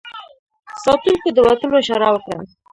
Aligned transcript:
ساتونکو 0.83 1.29
د 1.33 1.37
وتلو 1.47 1.75
اشاره 1.81 2.07
وکړه. 2.11 2.39